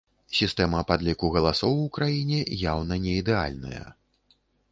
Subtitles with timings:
[0.35, 2.39] Сістэма падліку галасоў у краіне
[2.71, 3.85] яўна не ідэальная.